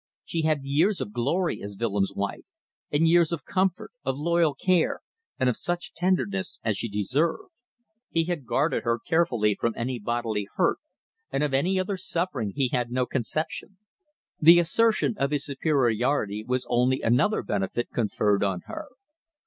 She 0.25 0.41
had 0.41 0.63
years 0.63 0.99
of 0.99 1.13
glory 1.13 1.61
as 1.61 1.77
Willems' 1.79 2.13
wife, 2.15 2.43
and 2.91 3.07
years 3.07 3.31
of 3.31 3.45
comfort, 3.45 3.91
of 4.03 4.17
loyal 4.17 4.55
care, 4.55 5.01
and 5.39 5.47
of 5.47 5.55
such 5.55 5.93
tenderness 5.93 6.59
as 6.63 6.75
she 6.75 6.89
deserved. 6.89 7.51
He 8.09 8.23
had 8.23 8.47
guarded 8.47 8.81
her 8.81 8.97
carefully 8.97 9.53
from 9.59 9.73
any 9.77 9.99
bodily 9.99 10.47
hurt; 10.55 10.79
and 11.31 11.43
of 11.43 11.53
any 11.53 11.79
other 11.79 11.97
suffering 11.97 12.53
he 12.55 12.69
had 12.69 12.89
no 12.89 13.05
conception. 13.05 13.77
The 14.39 14.57
assertion 14.57 15.13
of 15.19 15.29
his 15.29 15.45
superiority 15.45 16.43
was 16.47 16.65
only 16.67 17.01
another 17.01 17.43
benefit 17.43 17.91
conferred 17.91 18.43
on 18.43 18.61
her. 18.65 18.87